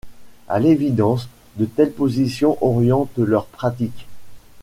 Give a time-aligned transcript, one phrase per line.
[0.47, 4.07] A l’évidence, de telles positions orientent leur pratique.